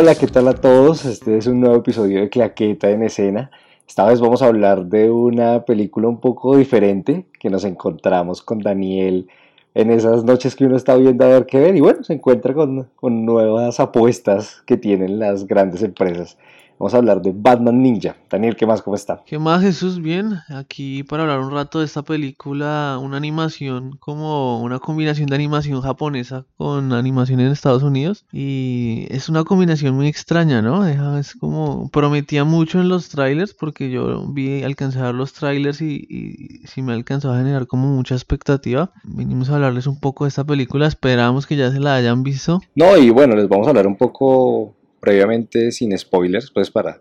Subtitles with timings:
[0.00, 1.04] Hola, ¿qué tal a todos?
[1.04, 3.50] Este es un nuevo episodio de Claqueta en escena.
[3.84, 8.60] Esta vez vamos a hablar de una película un poco diferente que nos encontramos con
[8.60, 9.26] Daniel
[9.74, 12.54] en esas noches que uno está viendo a ver qué ver y bueno, se encuentra
[12.54, 16.38] con, con nuevas apuestas que tienen las grandes empresas.
[16.78, 18.14] Vamos a hablar de Batman Ninja.
[18.30, 18.82] Daniel, ¿qué más?
[18.82, 19.22] ¿Cómo está?
[19.26, 20.00] ¿Qué más, Jesús?
[20.00, 25.34] Bien, aquí para hablar un rato de esta película, una animación como una combinación de
[25.34, 28.26] animación japonesa con animación en Estados Unidos.
[28.32, 30.86] Y es una combinación muy extraña, ¿no?
[31.18, 36.66] Es como prometía mucho en los trailers porque yo vi alcanzar los trailers y, y
[36.68, 38.92] sí me alcanzó a generar como mucha expectativa.
[39.02, 42.60] Venimos a hablarles un poco de esta película, esperamos que ya se la hayan visto.
[42.76, 47.00] No, y bueno, les vamos a hablar un poco previamente sin spoilers, pues para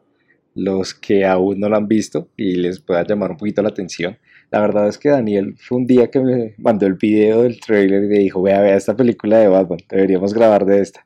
[0.57, 4.17] los que aún no lo han visto y les pueda llamar un poquito la atención.
[4.49, 8.05] La verdad es que Daniel fue un día que me mandó el video del trailer
[8.05, 11.05] y me dijo, vea, vea esta película de Batman, deberíamos grabar de esta.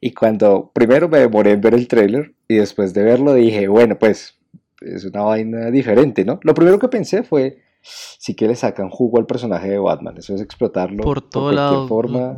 [0.00, 3.98] Y cuando primero me demoré en ver el trailer y después de verlo dije, bueno,
[3.98, 4.38] pues
[4.80, 6.40] es una vaina diferente, ¿no?
[6.42, 10.34] Lo primero que pensé fue, sí que le sacan jugo al personaje de Batman, eso
[10.34, 12.36] es explotarlo por, toda cualquier forma,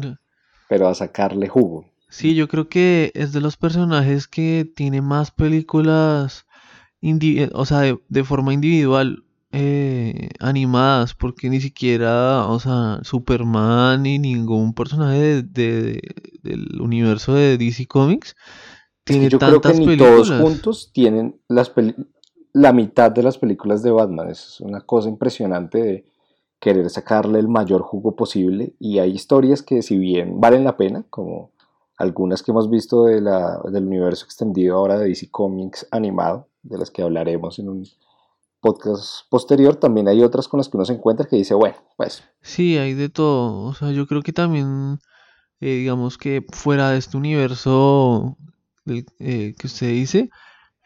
[0.68, 1.86] pero a sacarle jugo.
[2.08, 6.46] Sí, yo creo que es de los personajes que tiene más películas,
[7.52, 14.74] o sea, de, forma individual eh, animadas, porque ni siquiera, o sea, Superman ni ningún
[14.74, 16.00] personaje de,
[16.42, 18.36] del universo de DC Comics
[19.04, 20.28] tiene yo tantas creo que ni películas.
[20.28, 21.72] todos juntos tienen las
[22.52, 24.30] la mitad de las películas de Batman.
[24.30, 26.04] Es una cosa impresionante de
[26.58, 31.04] querer sacarle el mayor jugo posible y hay historias que si bien valen la pena,
[31.10, 31.50] como
[31.96, 36.78] algunas que hemos visto de la, del universo extendido ahora de DC Comics animado, de
[36.78, 37.86] las que hablaremos en un
[38.60, 42.24] podcast posterior, también hay otras con las que uno se encuentra que dice, bueno, pues...
[42.40, 44.98] Sí, hay de todo, o sea, yo creo que también,
[45.60, 48.36] eh, digamos que fuera de este universo
[48.86, 50.30] eh, que usted dice,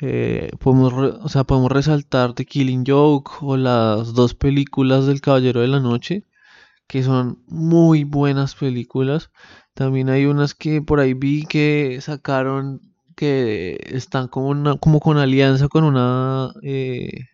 [0.00, 5.60] eh, podemos, o sea, podemos resaltar The Killing Joke o las dos películas del Caballero
[5.60, 6.24] de la Noche,
[6.86, 9.30] que son muy buenas películas.
[9.78, 12.80] También hay unas que por ahí vi que sacaron
[13.14, 17.26] que están como, una, como con alianza con una eh,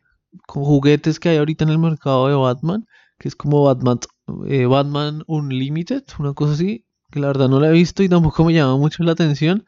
[0.46, 2.86] con juguetes que hay ahorita en el mercado de Batman,
[3.18, 3.98] que es como Batman
[4.46, 8.44] eh, Batman Unlimited, una cosa así, que la verdad no la he visto y tampoco
[8.44, 9.64] me llama mucho la atención.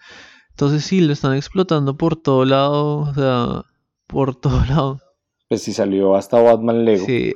[0.50, 3.62] Entonces sí, lo están explotando por todo lado, o sea,
[4.06, 5.00] por todo lado.
[5.48, 7.06] Pues si salió hasta Batman Lego.
[7.06, 7.32] Sí,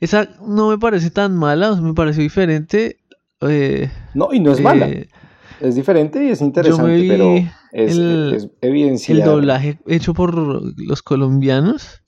[0.00, 2.96] esa no me parece tan mala, me pareció diferente.
[3.42, 4.88] Eh, no, y no es mala.
[4.88, 5.08] eh,
[5.60, 7.34] Es diferente y es interesante, pero
[7.72, 8.42] es, el- es
[9.08, 12.02] el doblaje hecho por los colombianos,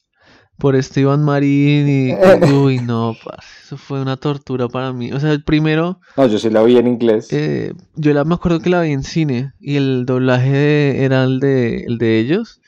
[0.58, 2.12] por Esteban Marín y...
[2.52, 3.16] Uy, no,
[3.64, 5.12] eso fue una tortura para mí.
[5.12, 7.28] O sea, el primero, No, yo sí la vi en inglés.
[7.32, 11.24] eh, yo la, me acuerdo que la vi en cine y el doblaje de- era
[11.24, 12.60] el de, el de ellos,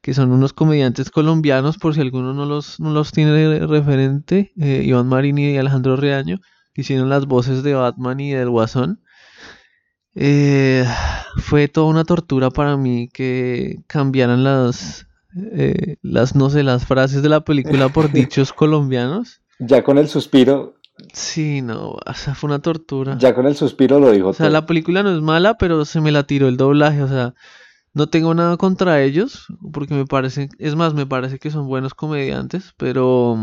[0.00, 5.08] que son unos comediantes colombianos, por si alguno no los, no los tiene referente, Iván
[5.08, 6.38] Marín y Alejandro Reaño,
[6.74, 9.00] hicieron las voces de Batman y del Guasón.
[10.14, 10.84] Eh,
[11.38, 15.06] fue toda una tortura para mí que cambiaran las,
[15.52, 19.40] eh, las, no sé, las frases de la película por dichos colombianos.
[19.58, 20.74] Ya con el suspiro,
[21.14, 23.16] Sí, no, o sea, fue una tortura.
[23.18, 24.52] ya con el suspiro lo dijo O sea, todo.
[24.52, 27.02] la película no es mala, pero se me la tiró el doblaje.
[27.02, 27.34] O sea,
[27.94, 31.94] no tengo nada contra ellos, porque me parece, es más, me parece que son buenos
[31.94, 33.36] comediantes, pero,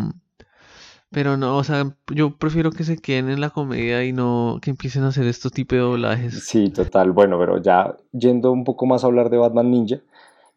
[1.12, 4.70] pero no, o sea, yo prefiero que se queden en la comedia y no que
[4.70, 6.48] empiecen a hacer estos tipos de doblajes.
[6.48, 7.12] Sí, total.
[7.12, 10.02] Bueno, pero ya yendo un poco más a hablar de Batman Ninja,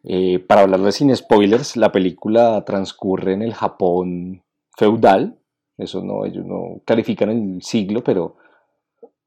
[0.03, 4.43] eh, para hablarles sin spoilers, la película transcurre en el Japón
[4.77, 5.39] feudal.
[5.77, 8.35] Eso no, ellos no califican el siglo, pero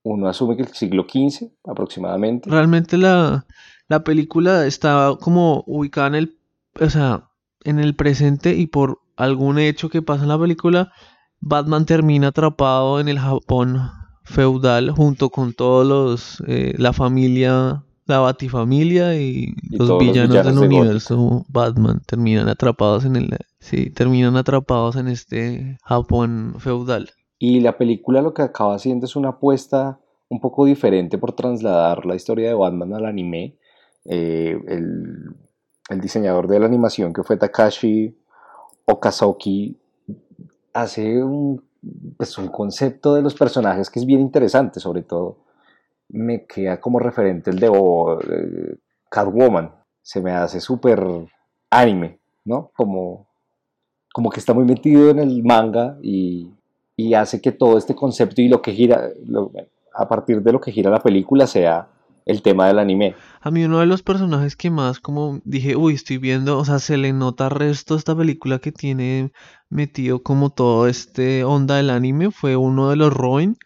[0.04, 2.48] uno asume que el siglo XV aproximadamente.
[2.48, 3.46] Realmente la,
[3.88, 6.38] la película está como ubicada en el,
[6.80, 7.30] o sea,
[7.64, 10.92] en el presente y por algún hecho que pasa en la película,
[11.40, 13.80] Batman termina atrapado en el Japón
[14.24, 20.58] feudal junto con todos los, eh, la familia, la Batifamilia y, Y los villanos del
[20.58, 27.10] universo Batman terminan atrapados en el, sí, terminan atrapados en este Japón feudal.
[27.38, 32.04] Y la película lo que acaba haciendo es una apuesta un poco diferente por trasladar
[32.06, 33.56] la historia de Batman al anime.
[34.04, 35.36] Eh, el,
[35.88, 38.16] el diseñador de la animación que fue Takashi
[38.86, 39.76] Okazoki
[40.76, 41.62] hace un,
[42.16, 45.38] pues, un concepto de los personajes que es bien interesante, sobre todo
[46.08, 48.76] me queda como referente el de eh,
[49.08, 49.72] Catwoman.
[50.02, 51.04] Se me hace súper
[51.70, 52.70] anime, ¿no?
[52.76, 53.26] Como,
[54.12, 56.52] como que está muy metido en el manga y,
[56.96, 59.08] y hace que todo este concepto y lo que gira,
[59.94, 61.88] a partir de lo que gira la película sea
[62.26, 63.14] el tema del anime.
[63.40, 66.80] A mí uno de los personajes que más como dije, uy, estoy viendo, o sea,
[66.80, 69.32] se le nota resto esta película que tiene
[69.70, 73.56] metido como todo este onda del anime, fue uno de los Robin,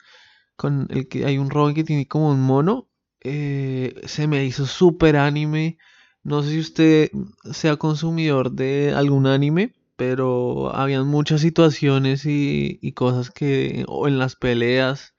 [0.57, 2.89] con el que hay un Robin que tiene como un mono,
[3.23, 5.79] eh, se me hizo súper anime,
[6.23, 7.11] no sé si usted
[7.53, 14.19] sea consumidor de algún anime, pero habían muchas situaciones y, y cosas que, o en
[14.19, 15.15] las peleas,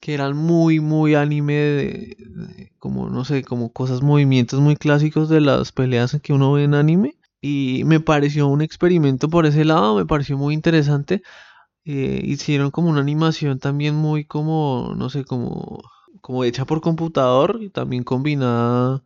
[0.00, 5.40] que eran muy, muy anime, de, como, no sé, como cosas, movimientos muy clásicos de
[5.42, 7.16] las peleas que uno ve en anime.
[7.42, 11.22] Y me pareció un experimento por ese lado, me pareció muy interesante.
[11.84, 15.80] Eh, hicieron como una animación también muy como, no sé, como,
[16.20, 19.02] como hecha por computador y también combinada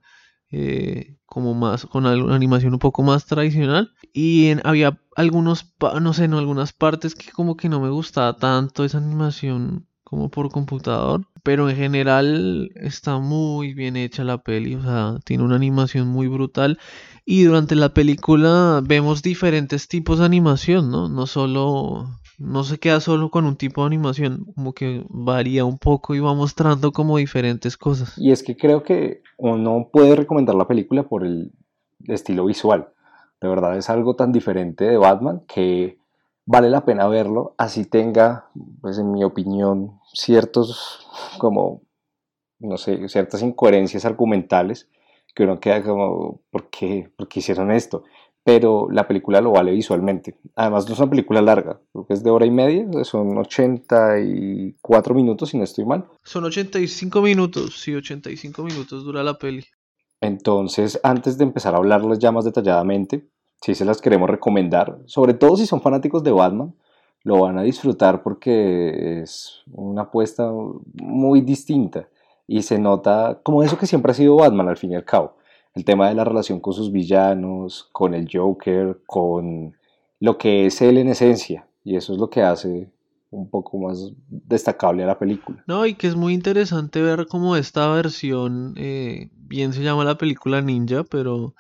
[0.51, 3.93] eh, como más, con una animación un poco más tradicional.
[4.13, 8.85] Y había algunos, no sé, en algunas partes que como que no me gustaba tanto
[8.85, 11.23] esa animación como por computador.
[11.43, 16.29] Pero en general está muy bien hecha la peli, o sea, tiene una animación muy
[16.29, 16.79] brutal.
[17.25, 21.09] Y durante la película vemos diferentes tipos de animación, ¿no?
[21.09, 22.07] No solo,
[22.39, 26.21] no se queda solo con un tipo de animación, como que varía un poco y
[26.21, 28.17] va mostrando como diferentes cosas.
[28.17, 31.51] Y es que creo que uno puede recomendar la película por el
[32.07, 32.89] estilo visual.
[33.41, 35.99] De verdad es algo tan diferente de Batman que
[36.47, 38.51] vale la pena verlo, así tenga,
[38.81, 41.07] pues en mi opinión, ciertos,
[41.39, 41.83] como,
[42.59, 44.89] no sé, ciertas incoherencias argumentales,
[45.35, 48.05] que uno queda como, ¿por qué, ¿por qué hicieron esto?
[48.45, 50.37] Pero la película lo vale visualmente.
[50.55, 55.15] Además, no es una película larga, creo que es de hora y media, son 84
[55.15, 56.07] minutos, si no estoy mal.
[56.23, 59.65] Son 85 minutos, sí, 85 minutos dura la peli.
[60.21, 63.29] Entonces, antes de empezar a hablarles ya más detalladamente,
[63.61, 66.75] si se las queremos recomendar, sobre todo si son fanáticos de Batman,
[67.23, 70.53] lo van a disfrutar porque es una apuesta
[70.95, 72.09] muy distinta
[72.47, 75.37] y se nota como eso que siempre ha sido Batman al fin y al cabo.
[75.75, 79.77] El tema de la relación con sus villanos, con el Joker, con
[80.21, 81.67] lo que es él en esencia.
[81.83, 82.91] Y eso es lo que hace
[83.31, 85.65] un poco más destacable a la película.
[85.67, 90.17] No, y que es muy interesante ver cómo esta versión, eh, bien se llama la
[90.17, 91.55] película Ninja, pero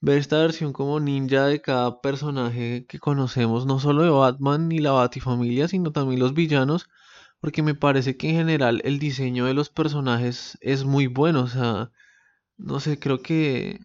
[0.00, 4.78] ver esta versión como ninja de cada personaje que conocemos, no solo de Batman ni
[4.78, 6.88] la Batifamilia, sino también los villanos,
[7.40, 11.48] porque me parece que en general el diseño de los personajes es muy bueno, o
[11.48, 11.90] sea,
[12.58, 13.80] no sé, creo que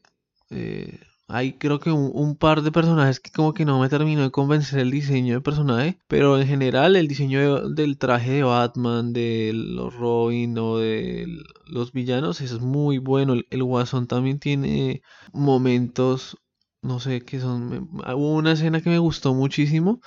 [0.52, 1.00] eh,
[1.34, 4.80] hay creo que un, par de personajes que como que no me terminó de convencer
[4.80, 9.96] el diseño de personaje, pero en general el diseño del traje de Batman, de los
[9.96, 11.26] Robin o de
[11.66, 13.34] los villanos es muy bueno.
[13.50, 15.02] El, Guasón también tiene
[15.34, 16.38] momentos,
[16.84, 17.90] no sé, que son...
[17.94, 20.02] Hubo una escena que me gustó muchísimo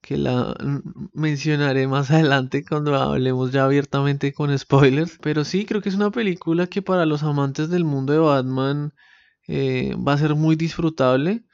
[0.00, 0.56] que la
[1.14, 5.18] mencionaré más adelante cuando hablemos ya abiertamente con spoilers.
[5.22, 8.92] Pero sí, creo que es una película que para los amantes del mundo de Batman
[9.48, 11.44] eh, va a ser muy disfrutable.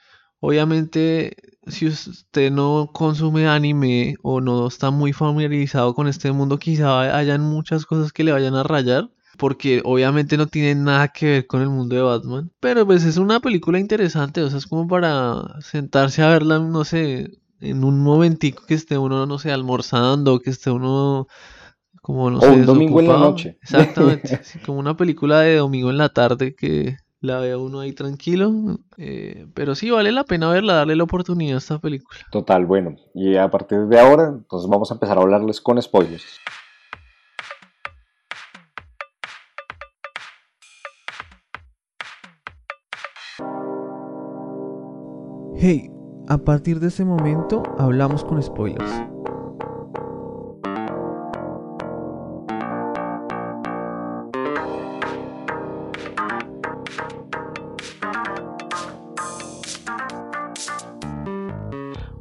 [0.40, 7.16] Obviamente, si usted no consume anime o no está muy familiarizado con este mundo, quizá
[7.16, 9.10] hayan muchas cosas que le vayan a rayar.
[9.38, 12.50] Porque obviamente no tiene nada que ver con el mundo de Batman.
[12.60, 14.42] Pero pues es una película interesante.
[14.42, 17.30] O sea, es como para sentarse a verla, no sé,
[17.60, 21.26] en un momentico que esté uno, no sé, almorzando, que esté uno
[22.02, 23.58] como, no o un domingo en la noche.
[23.62, 24.40] Exactamente.
[24.66, 28.78] como una película de domingo en la tarde que la ve uno ahí tranquilo.
[28.96, 32.18] Eh, pero sí vale la pena verla, darle la oportunidad a esta película.
[32.30, 32.96] Total, bueno.
[33.14, 36.40] Y a partir de ahora, entonces vamos a empezar a hablarles con spoilers.
[45.62, 45.90] Hey,
[46.26, 49.09] a partir de ese momento hablamos con spoilers.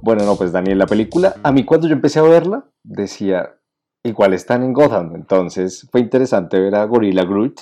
[0.10, 3.60] Bueno, no, pues Daniel, la película, a mí cuando yo empecé a verla, decía,
[4.04, 7.60] igual están en Gotham, entonces fue interesante ver a Gorilla Groot,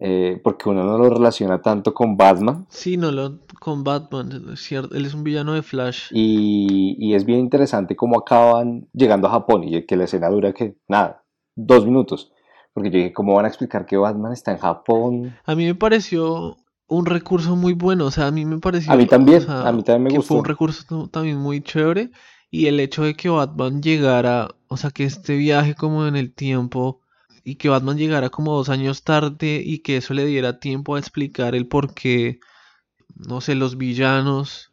[0.00, 2.66] eh, porque uno no lo relaciona tanto con Batman.
[2.70, 6.08] Sí, no lo con Batman, es cierto, él es un villano de Flash.
[6.10, 10.52] Y, y, es bien interesante cómo acaban llegando a Japón y que la escena dura
[10.52, 11.22] que, nada,
[11.54, 12.32] dos minutos.
[12.72, 15.36] Porque yo dije, ¿cómo van a explicar que Batman está en Japón?
[15.44, 16.56] A mí me pareció
[16.90, 18.92] un recurso muy bueno, o sea, a mí me pareció...
[18.92, 22.10] A mí también, a mí también me que Fue un recurso también muy chévere
[22.50, 26.34] y el hecho de que Batman llegara, o sea, que este viaje como en el
[26.34, 27.00] tiempo
[27.44, 30.98] y que Batman llegara como dos años tarde y que eso le diera tiempo a
[30.98, 32.40] explicar el por qué,
[33.14, 34.66] no sé, los villanos...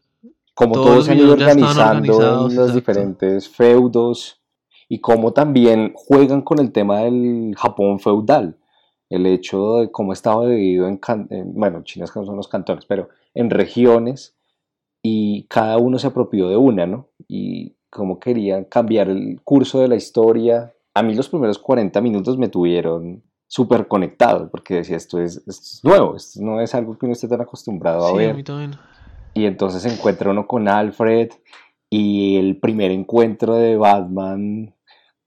[0.56, 4.42] Como todos, han ido organizando los diferentes feudos
[4.90, 8.58] y cómo también juegan con el tema del Japón feudal
[9.10, 11.00] el hecho de cómo estaba dividido en,
[11.54, 14.36] bueno, chinas que no son los cantones, pero en regiones
[15.02, 17.08] y cada uno se apropió de una, ¿no?
[17.28, 20.74] Y cómo querían cambiar el curso de la historia.
[20.94, 26.16] A mí los primeros 40 minutos me tuvieron súper conectado, porque decía, esto es, nuevo,
[26.18, 28.44] esto no es algo que uno esté tan acostumbrado a ver.
[29.34, 31.30] Y entonces se encuentra uno con Alfred
[31.90, 34.74] y el primer encuentro de Batman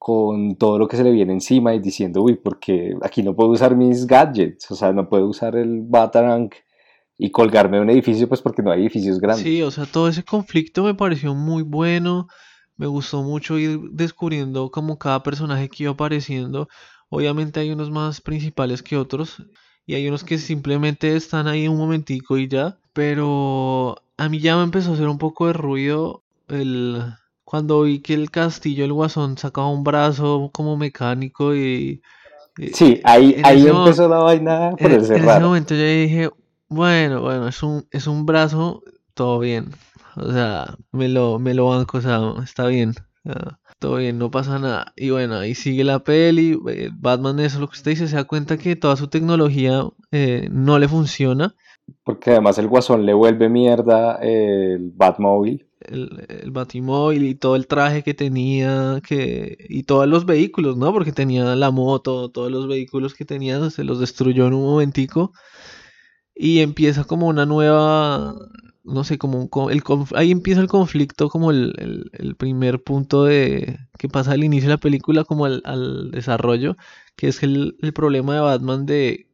[0.00, 3.50] con todo lo que se le viene encima y diciendo, uy, porque aquí no puedo
[3.50, 6.48] usar mis gadgets, o sea, no puedo usar el Batarang
[7.18, 9.42] y colgarme de un edificio, pues porque no hay edificios grandes.
[9.42, 12.28] Sí, o sea, todo ese conflicto me pareció muy bueno,
[12.78, 16.66] me gustó mucho ir descubriendo como cada personaje que iba apareciendo.
[17.10, 19.44] Obviamente hay unos más principales que otros
[19.84, 24.56] y hay unos que simplemente están ahí un momentico y ya, pero a mí ya
[24.56, 27.02] me empezó a hacer un poco de ruido el
[27.50, 32.00] cuando vi que el castillo, el guasón, sacaba un brazo como mecánico y...
[32.74, 36.30] Sí, ahí, ahí empezó la vaina por el En ese momento yo dije,
[36.68, 39.70] bueno, bueno, es un, es un brazo, todo bien.
[40.14, 42.94] O sea, me lo, me lo banco, o sea, está bien.
[43.80, 44.92] todo bien, no pasa nada.
[44.94, 46.56] Y bueno, ahí sigue la peli.
[46.68, 49.82] Eh, Batman, eso es lo que usted dice, se da cuenta que toda su tecnología
[50.12, 51.56] eh, no le funciona.
[52.04, 57.66] Porque además el guasón le vuelve mierda el Batmóvil el, el Batimóvil y todo el
[57.66, 60.92] traje que tenía, que, y todos los vehículos, ¿no?
[60.92, 65.32] Porque tenía la moto, todos los vehículos que tenía, se los destruyó en un momentico.
[66.34, 68.34] Y empieza como una nueva,
[68.84, 69.82] no sé, como un, el,
[70.14, 74.74] ahí empieza el conflicto, como el, el, primer punto de que pasa al inicio de
[74.74, 76.76] la película, como al, al desarrollo,
[77.16, 79.29] que es el, el problema de Batman de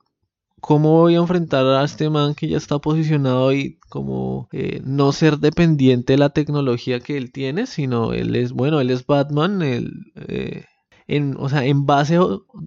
[0.60, 5.12] cómo voy a enfrentar a este man que ya está posicionado y como eh, no
[5.12, 9.62] ser dependiente de la tecnología que él tiene, sino él es, bueno, él es Batman,
[9.62, 9.90] él,
[10.28, 10.64] eh,
[11.06, 12.18] en, o sea, en base,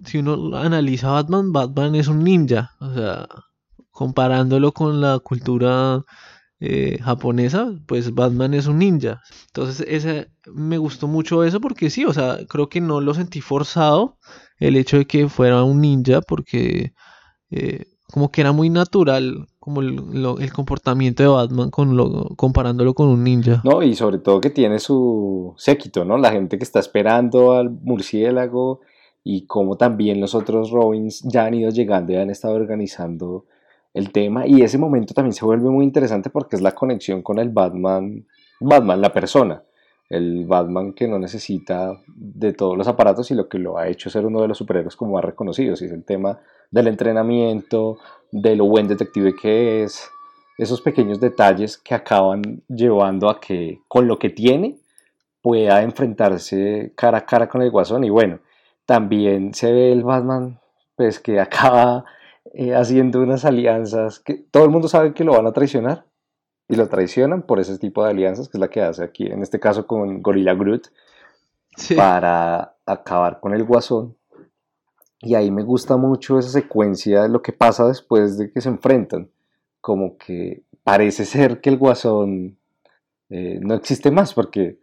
[0.04, 3.28] si uno analiza Batman, Batman es un ninja, o sea,
[3.90, 6.02] comparándolo con la cultura
[6.60, 9.20] eh, japonesa, pues Batman es un ninja.
[9.48, 13.40] Entonces, ese, me gustó mucho eso porque sí, o sea, creo que no lo sentí
[13.40, 14.18] forzado
[14.58, 16.94] el hecho de que fuera un ninja porque
[17.50, 23.08] eh, como que era muy natural como el, comportamiento de Batman con lo, comparándolo con
[23.08, 23.60] un ninja.
[23.62, 26.16] No, y sobre todo que tiene su séquito, ¿no?
[26.16, 28.80] La gente que está esperando al murciélago
[29.22, 33.44] y como también los otros Robins ya han ido llegando y han estado organizando
[33.92, 37.38] el tema y ese momento también se vuelve muy interesante porque es la conexión con
[37.38, 38.24] el Batman,
[38.60, 39.62] Batman la persona,
[40.10, 44.10] el Batman que no necesita de todos los aparatos y lo que lo ha hecho
[44.10, 46.40] ser uno de los superhéroes como más reconocidos y es el tema
[46.70, 47.98] del entrenamiento,
[48.32, 50.10] de lo buen detective que es,
[50.58, 54.78] esos pequeños detalles que acaban llevando a que con lo que tiene
[55.40, 58.04] pueda enfrentarse cara a cara con el guasón.
[58.04, 58.40] Y bueno,
[58.84, 60.60] también se ve el Batman
[60.96, 62.04] pues que acaba
[62.52, 66.04] eh, haciendo unas alianzas que todo el mundo sabe que lo van a traicionar
[66.70, 69.42] y lo traicionan por ese tipo de alianzas que es la que hace aquí en
[69.42, 70.88] este caso con Gorilla Groot
[71.96, 74.16] para acabar con el guasón
[75.22, 78.70] y ahí me gusta mucho esa secuencia de lo que pasa después de que se
[78.70, 79.30] enfrentan.
[79.80, 82.58] Como que parece ser que el guasón
[83.28, 84.78] eh, no existe más porque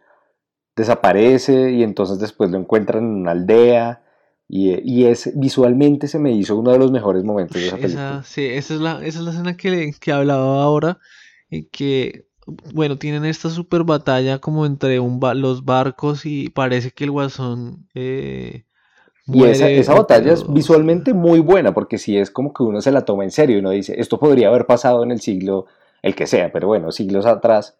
[0.76, 4.02] desaparece y entonces después lo encuentran en una aldea.
[4.50, 8.22] Y, es, visualmente se me hizo uno de los mejores momentos de esa película.
[8.24, 10.98] sí, esa es la, esa es la escena que, que hablaba ahora.
[11.50, 12.26] Y que,
[12.74, 17.88] bueno, tienen esta super batalla como entre un, los barcos y parece que el guasón
[17.94, 18.64] eh,
[19.30, 22.92] y esa, esa batalla es visualmente muy buena, porque si es como que uno se
[22.92, 25.66] la toma en serio y uno dice, esto podría haber pasado en el siglo,
[26.02, 27.76] el que sea, pero bueno, siglos atrás,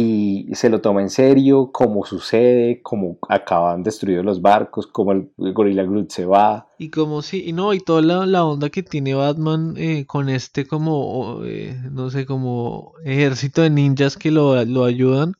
[0.00, 5.30] y se lo toma en serio, cómo sucede, cómo acaban destruidos los barcos, cómo el,
[5.36, 6.68] Gorilla Groot se va.
[6.78, 10.66] Y como sí, y no, y toda la, onda que tiene Batman eh, con este
[10.66, 15.34] como, eh, no sé, como ejército de ninjas que lo, lo ayudan.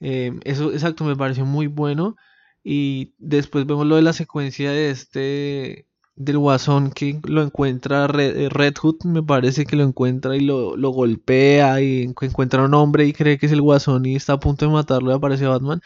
[0.00, 2.16] Eh, eso, exacto, me pareció muy bueno.
[2.62, 5.87] Y después vemos lo de la secuencia de este
[6.18, 10.76] del guasón que lo encuentra eh, Red, Hood, me parece que lo encuentra y lo,
[10.90, 14.40] golpea y encuentra a un hombre y cree que es el guasón y está a
[14.40, 15.80] punto de matarlo y aparece Batman.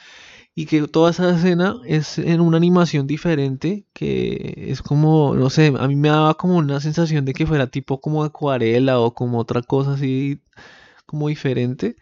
[0.54, 5.72] Y que toda esa escena es en una animación diferente, que es como, no sé,
[5.78, 9.38] a mí me daba como una sensación de que fuera tipo como acuarela o como
[9.38, 10.40] otra cosa así,
[11.06, 11.96] como diferente.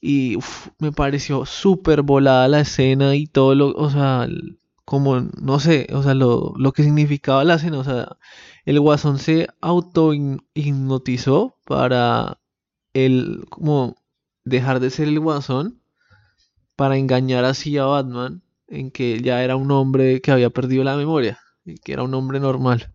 [0.00, 0.38] Y
[0.78, 4.28] me pareció súper volada la escena y todo lo, o sea,
[4.84, 8.16] como, no sé, o sea, lo, lo que significaba la escena, o sea,
[8.64, 12.40] el guasón se auto-hipnotizó para
[12.92, 13.96] el, como,
[14.44, 15.80] dejar de ser el guasón,
[16.76, 20.96] para engañar así a Batman, en que ya era un hombre que había perdido la
[20.96, 22.92] memoria, y que era un hombre normal.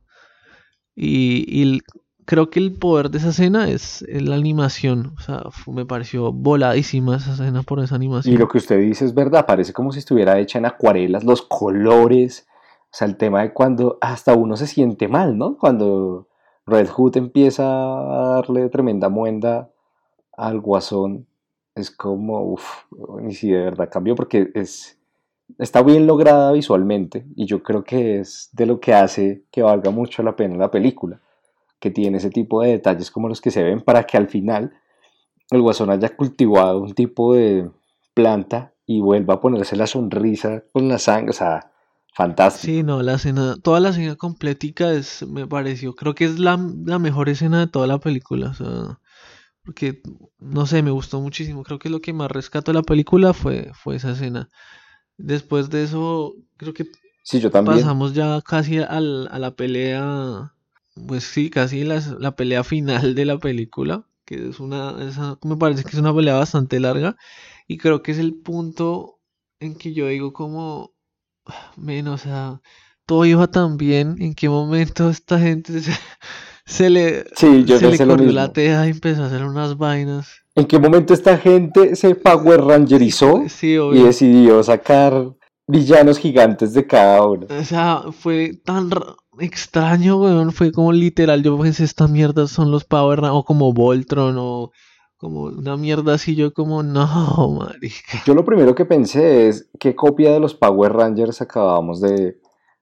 [0.96, 1.82] Y, y
[2.30, 5.14] creo que el poder de esa escena es la animación.
[5.18, 8.36] O sea, me pareció voladísima esa escena por esa animación.
[8.36, 11.42] Y lo que usted dice es verdad, parece como si estuviera hecha en acuarelas, los
[11.42, 12.48] colores.
[12.84, 15.58] O sea, el tema de cuando hasta uno se siente mal, ¿no?
[15.58, 16.28] Cuando
[16.68, 19.72] Red Hood empieza a darle tremenda muenda
[20.38, 21.26] al guasón,
[21.74, 22.84] es como, uff,
[23.28, 25.00] y si de verdad cambió porque es,
[25.58, 29.90] está bien lograda visualmente y yo creo que es de lo que hace que valga
[29.90, 31.20] mucho la pena la película
[31.80, 34.74] que tiene ese tipo de detalles como los que se ven para que al final
[35.52, 37.70] el guasón haya cultivado un tipo de
[38.14, 41.72] planta y vuelva a ponerse la sonrisa con la sangre, o sea,
[42.14, 42.66] fantástico.
[42.66, 46.58] Sí, no, la escena, toda la escena completica es, me pareció, creo que es la,
[46.58, 49.00] mejor escena de toda la película, o sea,
[49.64, 50.02] porque,
[50.40, 53.96] no sé, me gustó muchísimo, creo que lo que más rescató la película fue, fue
[53.96, 54.50] esa escena.
[55.18, 56.86] Después de eso, creo que
[57.24, 57.78] sí, yo también.
[57.78, 60.54] pasamos ya casi a la pelea
[61.08, 64.96] pues sí, casi la, la, pelea final de la película, que es una,
[65.44, 67.16] me parece que es una pelea bastante larga,
[67.68, 69.20] y creo que es el punto
[69.60, 70.94] en que yo digo como,
[71.78, 72.62] menos, o sea,
[73.06, 75.82] todo iba tan bien, en qué momento esta gente
[76.66, 80.30] se, le, sí, yo se le corrió la teja y empezó a hacer unas vainas.
[80.56, 83.44] ¿En qué momento esta gente se Power Rangerizó
[83.94, 85.34] y decidió sacar
[85.70, 87.48] villanos gigantes de cada uno?
[87.50, 88.90] O sea, fue tan
[89.40, 90.52] extraño, weón.
[90.52, 91.44] Fue como literal.
[91.44, 93.40] Yo pensé, esta mierda son los Power Rangers.
[93.40, 94.36] O como Voltron.
[94.38, 94.72] O
[95.18, 96.36] como una mierda así.
[96.36, 98.22] Yo, como, no, marica.
[98.26, 102.40] Yo lo primero que pensé es: ¿qué copia de los Power Rangers acabamos de,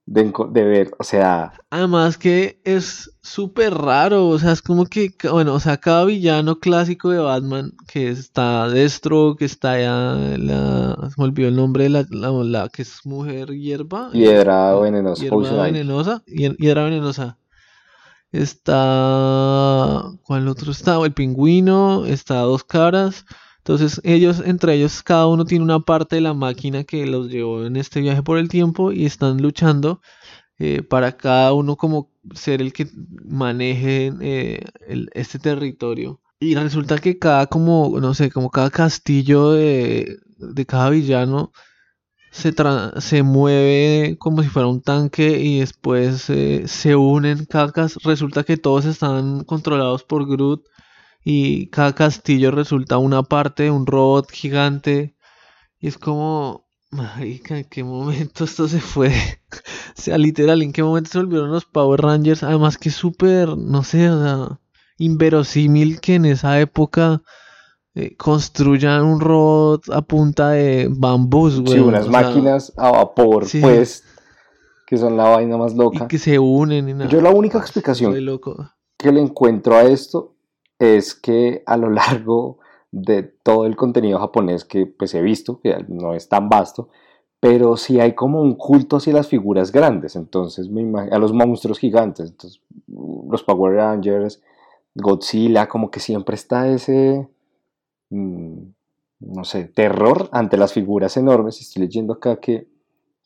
[0.08, 1.52] de, ver, o sea...
[1.70, 6.60] Además que es súper raro, o sea, es como que, bueno, o sea, cada villano
[6.60, 11.84] clásico de Batman, que está Destro, que está ya, la, se me olvidó el nombre
[11.84, 14.10] de la, la, que es mujer hierba.
[14.14, 15.22] Hiedra venenosa.
[15.22, 17.38] Hierba venenosa, hiedra venenosa.
[18.32, 21.04] Está, ¿cuál otro está?
[21.04, 23.26] El pingüino, está Dos Caras.
[23.68, 27.66] Entonces ellos, entre ellos, cada uno tiene una parte de la máquina que los llevó
[27.66, 30.00] en este viaje por el tiempo y están luchando
[30.58, 32.88] eh, para cada uno como ser el que
[33.26, 34.64] maneje eh,
[35.14, 36.22] este territorio.
[36.40, 40.18] Y resulta que cada como, no sé, como cada castillo de,
[40.66, 41.52] cada villano
[42.32, 42.54] se,
[43.02, 47.98] se mueve como si fuera un tanque y después eh, se unen cacas.
[48.02, 50.64] Resulta que todos están controlados por Groot
[51.30, 55.14] y cada castillo resulta una parte de un robot gigante.
[55.78, 59.10] Y es como, marica, ¿en qué momento esto se fue?
[59.52, 62.44] o sea, literal, ¿en qué momento se volvieron los Power Rangers?
[62.44, 64.60] Además que súper, no sé, o sea,
[65.00, 67.22] inverosímil que en esa época
[67.94, 71.74] eh, construyan un robot a punta de bambús, güey.
[71.74, 74.06] Sí, unas máquinas a vapor, pues,
[74.86, 76.06] que son la vaina más loca.
[76.06, 76.88] Y que se unen.
[76.88, 77.10] Y nada.
[77.10, 78.14] Yo la única explicación
[78.98, 80.37] que le encuentro a esto
[80.80, 82.60] es que a lo largo
[82.92, 86.90] de todo el contenido japonés que pues he visto, que no es tan vasto,
[87.40, 90.70] pero sí hay como un culto hacia las figuras grandes, entonces
[91.12, 94.42] a los monstruos gigantes, entonces los Power Rangers,
[94.96, 97.28] Godzilla, como que siempre está ese,
[98.10, 98.58] mm,
[99.20, 101.62] no sé, terror ante las figuras enormes.
[101.62, 102.68] Estoy leyendo acá que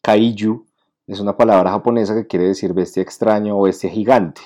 [0.02, 0.66] Kaiju
[1.08, 4.42] es una palabra japonesa que quiere decir bestia extraño o bestia gigante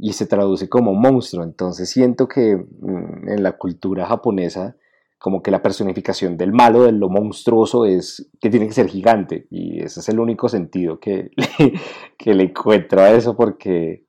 [0.00, 1.44] y se traduce como monstruo.
[1.44, 4.76] Entonces siento que mm, en la cultura japonesa
[5.20, 9.46] como que la personificación del malo, de lo monstruoso, es que tiene que ser gigante.
[9.50, 11.30] Y ese es el único sentido que,
[12.18, 14.06] que le encuentro a eso, porque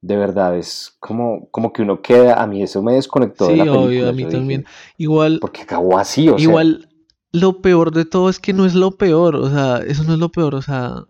[0.00, 2.42] de verdad es como, como que uno queda.
[2.42, 3.84] A mí eso me desconectó de la película.
[3.84, 4.64] Obvio, a mí también.
[4.96, 5.38] igual.
[5.38, 6.88] Porque acabó así, o Igual,
[7.30, 9.36] lo peor de todo es que no es lo peor.
[9.36, 10.54] O sea, eso no es lo peor.
[10.54, 11.04] O sea,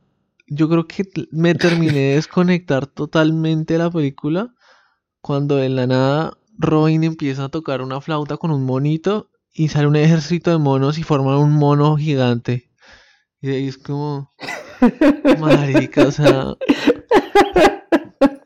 [0.46, 4.54] yo creo que me terminé de desconectar totalmente la película
[5.20, 9.86] cuando en la nada Robin empieza a tocar una flauta con un monito y sale
[9.86, 12.70] un ejército de monos y forman un mono gigante.
[13.40, 14.30] Y ahí es como.
[15.40, 16.54] Marica, o sea.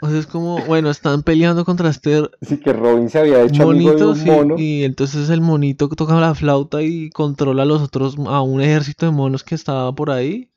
[0.00, 2.22] O sea, es como, bueno, están peleando contra este.
[2.42, 4.54] Sí, que Robin se había hecho amigo un mono.
[4.58, 9.06] Y entonces el monito toca la flauta y controla a los otros, a un ejército
[9.06, 10.50] de monos que estaba por ahí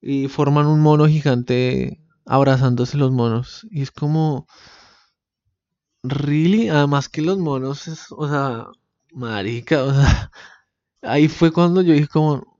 [0.00, 3.66] y forman un mono gigante abrazándose los monos.
[3.70, 4.46] Y es como.
[6.02, 6.68] Really?
[6.68, 8.06] Además que los monos es.
[8.10, 8.66] O sea.
[9.12, 10.30] Marica, o sea.
[11.02, 12.58] Ahí fue cuando yo dije como.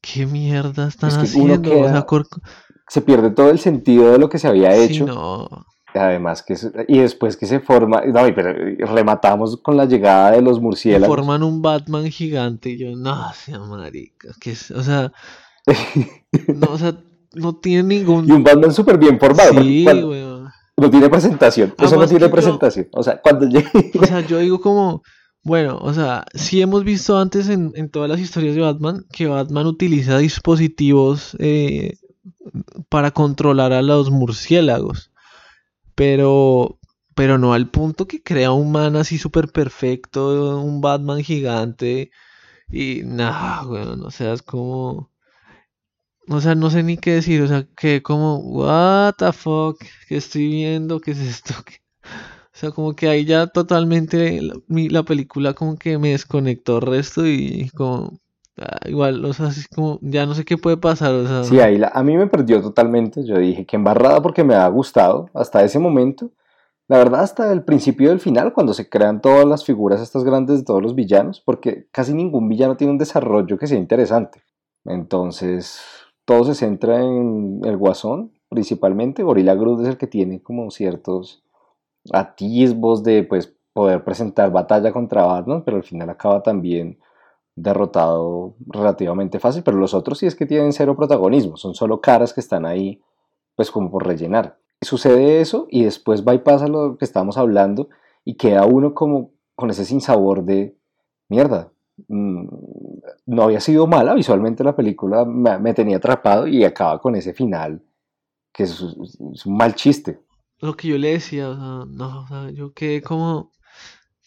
[0.00, 2.04] ¿Qué mierda están haciendo?
[2.88, 5.04] Se pierde todo el sentido de lo que se había hecho.
[5.04, 5.66] no.
[5.94, 6.56] Además que
[6.88, 8.52] y después que se forma, no, pero
[8.86, 11.08] rematamos con la llegada de los murciélagos.
[11.08, 15.12] Forman un Batman gigante y yo, no, sea marica, que es, o sea,
[16.54, 16.96] no, o sea,
[17.34, 18.28] no tiene ningún.
[18.28, 19.60] Y un Batman súper bien formado.
[19.62, 19.86] Sí,
[20.76, 21.74] no tiene presentación.
[21.78, 22.88] Eso no tiene presentación.
[22.92, 23.92] o sea, cuando llegue.
[24.00, 25.02] O sea, yo digo como.
[25.42, 29.66] Bueno, o sea, sí hemos visto antes en, todas las historias de Batman que Batman
[29.66, 31.98] utiliza dispositivos eh,
[32.88, 35.12] para controlar a los murciélagos.
[35.94, 36.80] Pero,
[37.14, 42.10] pero no al punto que crea un man así súper perfecto, un Batman gigante.
[42.68, 45.12] Y nada, bueno, o sea, es como...
[46.28, 50.16] O sea, no sé ni qué decir, o sea, que como, what the fuck, ¿qué
[50.16, 51.00] estoy viendo?
[51.00, 51.54] ¿Qué es esto?
[52.56, 57.26] O sea, como que ahí ya totalmente la, película como que me desconectó el resto
[57.26, 58.18] y como,
[58.56, 61.44] ah, igual, o sea, así como, ya no sé qué puede pasar, o sea.
[61.44, 65.28] Sí, ahí a mí me perdió totalmente, yo dije que embarrada porque me ha gustado
[65.34, 66.30] hasta ese momento.
[66.88, 70.58] La verdad, hasta el principio del final, cuando se crean todas las figuras estas grandes
[70.58, 74.42] de todos los villanos, porque casi ningún villano tiene un desarrollo que sea interesante.
[74.86, 75.80] Entonces,
[76.26, 79.22] todo se centra en el guasón, principalmente.
[79.22, 81.42] Gorilla es el que tiene como ciertos
[82.12, 86.98] atisbos de pues, poder presentar batalla contra Batman, pero al final acaba también
[87.54, 89.62] derrotado relativamente fácil.
[89.62, 93.00] Pero los otros sí es que tienen cero protagonismo, son solo caras que están ahí,
[93.54, 94.58] pues como por rellenar.
[94.82, 97.88] Sucede eso y después va y pasa lo que estábamos hablando
[98.24, 100.76] y queda uno como con ese sinsabor de
[101.28, 101.72] mierda,
[102.08, 102.46] Mm,
[103.26, 107.82] no había sido mala, visualmente la película me, tenía atrapado y acaba con ese final
[108.52, 110.20] que es, un mal chiste.
[110.60, 113.50] Lo que yo le decía, no, o sea, yo quedé como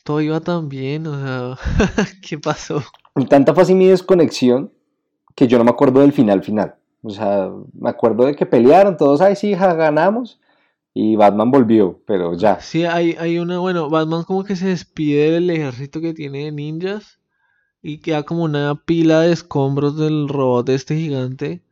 [0.03, 1.57] todo iba tan bien, o sea,
[2.27, 2.83] ¿qué pasó?
[3.27, 4.71] Tanta fue así mi desconexión
[5.35, 6.75] que yo no me acuerdo del final final.
[7.01, 10.39] O sea, me acuerdo de que pelearon todos, ay sí, ja, ganamos.
[10.93, 12.59] Y Batman volvió, pero ya.
[12.59, 16.51] Sí, hay, hay una, bueno, Batman como que se despide del ejército que tiene de
[16.51, 17.18] ninjas
[17.81, 21.63] y queda como una pila de escombros del robot de este gigante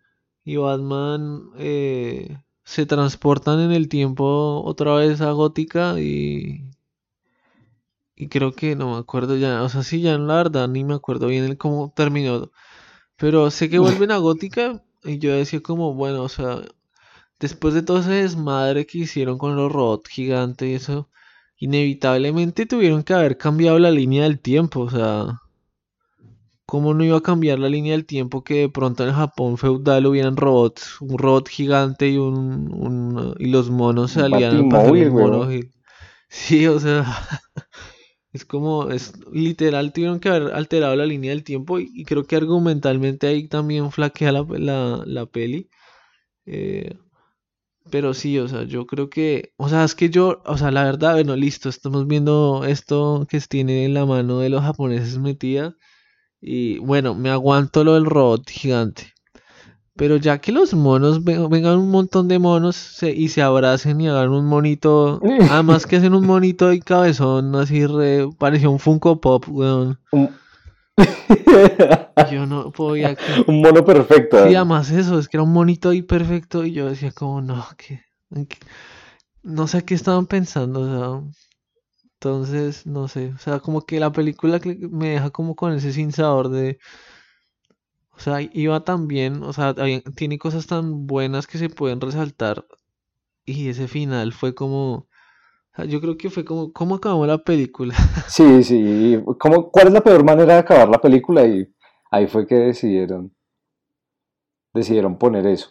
[0.44, 6.68] y Batman eh, se transportan en el tiempo otra vez a Gótica y
[8.18, 10.84] y creo que no me acuerdo ya, o sea, sí ya en la verdad ni
[10.84, 12.52] me acuerdo bien el cómo terminó,
[13.18, 16.62] pero sé que vuelven a Gótica y yo decía como, bueno, o sea,
[17.40, 21.10] después de todo ese desmadre que hicieron con los robots gigantes y eso,
[21.58, 25.42] inevitablemente tuvieron que haber cambiado la línea del tiempo, o sea,
[26.68, 29.58] ¿Cómo no iba a cambiar la línea del tiempo que de pronto en el Japón
[29.58, 35.48] feudal hubieran robots, un robot gigante y un, y los monos salían monos
[36.28, 37.06] Sí, o sea,
[38.34, 42.36] es como es literal tuvieron que haber alterado la línea del tiempo y, creo que
[42.36, 44.46] argumentalmente ahí también flaquea la,
[45.06, 45.70] la, peli.
[46.46, 46.98] Eh,
[47.90, 50.84] pero sí, o sea, yo creo que, o sea, es que yo, o sea, la
[50.84, 55.78] verdad, bueno, listo, estamos viendo esto que tiene en la mano de los japoneses metida
[56.42, 59.14] y bueno, me aguanto lo del robot gigante.
[59.96, 64.30] Pero ya que los monos, vengan un montón de monos y se abracen y hagan
[64.30, 65.20] un monito.
[65.52, 68.30] Además que hacen un monito y cabezón, así re.
[68.38, 70.00] Parecía un Funko Pop, weón.
[72.32, 73.16] yo no podía.
[73.48, 74.48] Un mono perfecto.
[74.48, 76.66] Sí, además eso, es que era un monito ahí perfecto.
[76.66, 78.02] Y yo decía, como, no, que.
[79.44, 81.32] No sé qué estaban pensando, o sea.
[82.20, 86.12] Entonces, no sé, o sea, como que la película me deja como con ese sin
[86.12, 86.80] sabor de...
[88.10, 89.76] O sea, iba tan bien, o sea,
[90.16, 92.66] tiene cosas tan buenas que se pueden resaltar.
[93.46, 95.08] Y ese final fue como...
[95.88, 97.94] yo creo que fue como, ¿cómo acabó la película?
[98.28, 101.46] Sí, sí, ¿Cómo, ¿cuál es la peor manera de acabar la película?
[101.46, 101.72] Y
[102.10, 103.32] ahí fue que decidieron,
[104.74, 105.70] decidieron poner eso.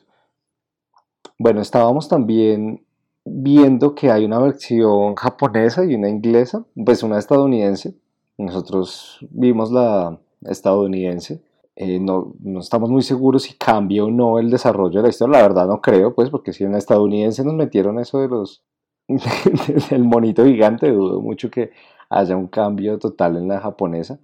[1.39, 2.86] Bueno, estábamos también
[3.27, 7.95] viendo que hay una versión japonesa y una inglesa, pues una estadounidense.
[8.39, 11.43] Nosotros vimos la estadounidense.
[11.75, 15.39] Eh, no, no, estamos muy seguros si cambia o no el desarrollo de la historia.
[15.39, 18.65] La verdad no creo, pues, porque si en la estadounidense nos metieron eso de los
[19.91, 21.73] del monito gigante, dudo mucho que
[22.09, 24.21] haya un cambio total en la japonesa.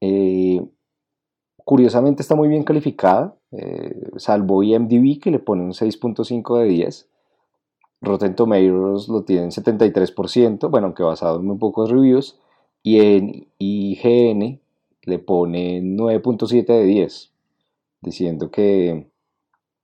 [0.00, 0.64] Eh,
[1.64, 7.08] curiosamente está muy bien calificada, eh, salvo IMDb que le pone un 6.5 de 10.
[8.00, 12.38] Rotten Tomatoes lo tienen 73%, bueno, aunque basado en muy pocos reviews,
[12.82, 14.60] y en IGN
[15.02, 17.32] le ponen 9.7 de 10,
[18.02, 19.08] diciendo que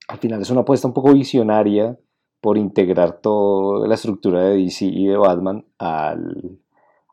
[0.09, 1.99] al final es una apuesta un poco visionaria
[2.41, 6.17] por integrar toda la estructura de DC y de Batman a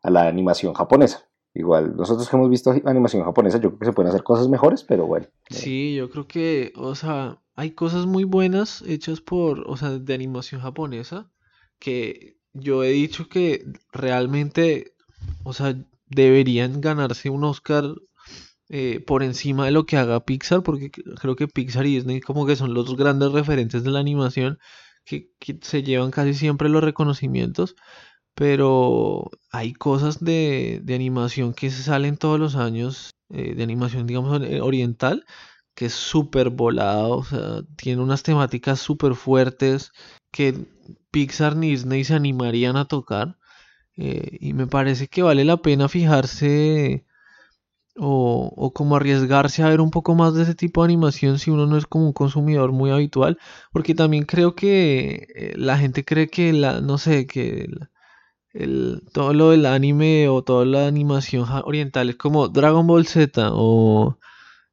[0.03, 1.27] la animación japonesa.
[1.53, 4.83] Igual, nosotros que hemos visto animación japonesa, yo creo que se pueden hacer cosas mejores,
[4.83, 5.27] pero bueno.
[5.49, 10.13] Sí, yo creo que, o sea, hay cosas muy buenas hechas por, o sea, de
[10.13, 11.29] animación japonesa,
[11.77, 14.93] que yo he dicho que realmente,
[15.43, 15.75] o sea,
[16.07, 17.83] deberían ganarse un Oscar
[18.69, 22.45] eh, por encima de lo que haga Pixar, porque creo que Pixar y Disney como
[22.45, 24.57] que son los grandes referentes de la animación,
[25.03, 25.29] que,
[25.61, 27.75] se llevan casi siempre los reconocimientos,
[28.35, 34.41] pero hay cosas de, animación que se salen todos los años, eh, de animación, digamos,
[34.61, 35.25] oriental,
[35.79, 39.93] que es súper volado, o sea, tiene unas temáticas súper fuertes
[40.29, 40.65] que
[41.09, 43.37] Pixar ni Disney se animarían a tocar.
[43.95, 47.05] Eh, y me parece que vale la pena fijarse
[47.97, 51.51] o, o, como arriesgarse a ver un poco más de ese tipo de animación si
[51.51, 53.37] uno no es como un consumidor muy habitual.
[53.71, 57.69] Porque también creo que eh, la gente cree que la, no sé, que
[58.53, 63.49] el, todo lo del anime o toda la animación oriental es como Dragon Ball Z
[63.53, 64.17] o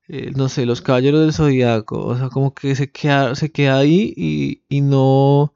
[0.09, 2.05] eh, no sé, los caballeros del zodiaco.
[2.07, 5.53] O sea, como que se queda, se queda ahí y, y no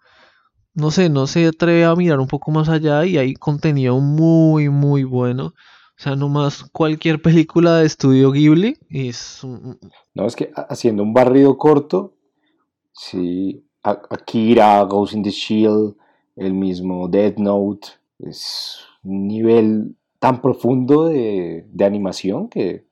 [0.74, 4.68] no sé, no se atreve a mirar un poco más allá y hay contenido muy,
[4.68, 5.46] muy bueno.
[5.46, 9.42] O sea, nomás cualquier película de estudio Ghibli es...
[10.14, 12.14] No, es que haciendo un barrido corto,
[12.92, 15.96] sí, Akira, Ghost in the Shield,
[16.36, 22.86] el mismo Dead Note, es un nivel tan profundo de, de animación que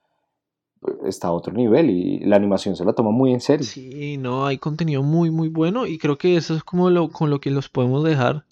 [1.05, 3.67] está a otro nivel y la animación se la toma muy en serio.
[3.67, 7.31] Sí, no, hay contenido muy, muy bueno y creo que eso es como lo con
[7.31, 8.45] lo que los podemos dejar.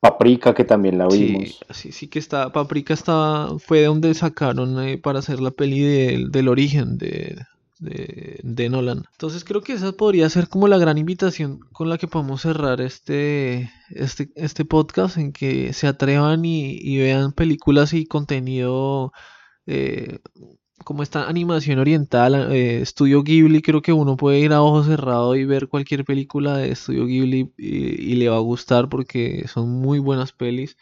[0.00, 1.60] Paprika, que también la vimos.
[1.70, 5.80] Sí, sí, que está, Paprika está, fue de donde sacaron eh, para hacer la peli
[6.28, 7.36] del origen de,
[7.82, 9.04] de, Nolan.
[9.12, 12.80] Entonces creo que esa podría ser como la gran invitación con la que podemos cerrar
[12.80, 19.12] este, este, este podcast, en que se atrevan y, vean películas y contenido
[19.66, 20.18] eh,
[20.84, 25.36] como esta animación oriental, eh, Estudio Ghibli, creo que uno puede ir a ojo cerrado
[25.36, 29.98] y ver cualquier película de Estudio Ghibli y, le va a gustar porque son muy
[29.98, 30.76] buenas pelis.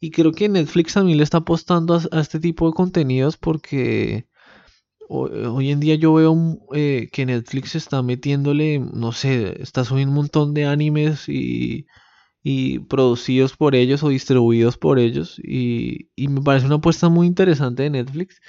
[0.00, 4.26] Y creo que Netflix también le está apostando a, este tipo de contenidos porque
[5.08, 6.36] hoy, en día yo veo
[6.74, 11.86] eh, que Netflix está metiéndole, no sé, está subiendo un montón de animes y,
[12.42, 15.40] y producidos por ellos o distribuidos por ellos.
[15.42, 18.40] Y, y me parece una apuesta muy interesante de Netflix.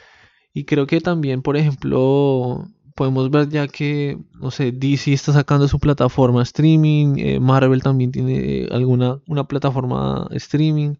[0.55, 2.65] Y creo que también, por ejemplo,
[2.95, 8.13] podemos ver ya que, no sé, DC está sacando su plataforma streaming, eh, Marvel también
[8.13, 10.95] tiene alguna una plataforma streaming,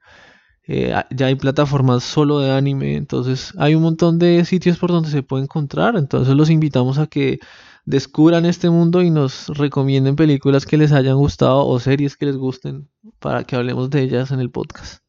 [0.68, 5.10] eh, ya hay plataformas solo de anime, entonces hay un montón de sitios por donde
[5.10, 7.40] se puede encontrar, entonces los invitamos a que
[7.86, 12.36] descubran este mundo y nos recomienden películas que les hayan gustado o series que les
[12.36, 12.90] gusten
[13.20, 15.02] para que hablemos de ellas en el podcast.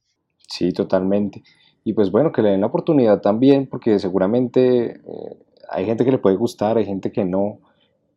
[0.49, 1.43] Sí, totalmente.
[1.87, 5.37] Y pues bueno, que le den la oportunidad también, porque seguramente eh,
[5.71, 7.61] hay gente que le puede gustar, hay gente que no.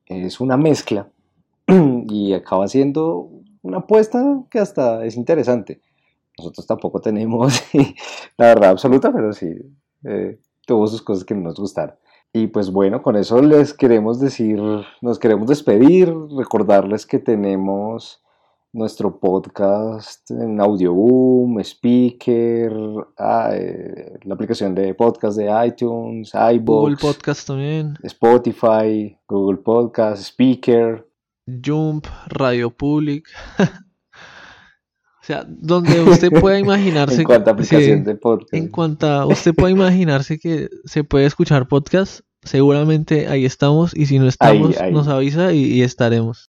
[0.07, 1.07] Es una mezcla
[1.67, 3.29] y acaba siendo
[3.61, 5.81] una apuesta que hasta es interesante.
[6.35, 7.61] Nosotros tampoco tenemos
[8.37, 9.53] la verdad absoluta, pero sí,
[10.03, 11.93] eh, tuvo sus cosas que no nos gustaron.
[12.33, 14.59] Y pues bueno, con eso les queremos decir,
[14.99, 18.23] nos queremos despedir, recordarles que tenemos
[18.71, 22.71] nuestro podcast en Audioboom, Speaker,
[23.17, 30.21] ah, eh, la aplicación de podcast de iTunes, iBooks, Google Podcast también, Spotify, Google Podcast,
[30.21, 31.07] Speaker,
[31.65, 33.27] Jump, Radio Public.
[33.59, 37.21] o sea, donde usted pueda imaginarse.
[37.21, 38.53] en cuanto a aplicación de podcast.
[38.53, 43.95] En cuanto usted pueda imaginarse que se puede escuchar podcast, seguramente ahí estamos.
[43.95, 46.48] Y si no estamos, nos avisa y estaremos.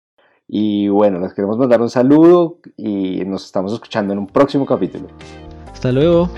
[0.52, 5.06] Y bueno, les queremos mandar un saludo y nos estamos escuchando en un próximo capítulo.
[5.72, 6.28] Hasta luego.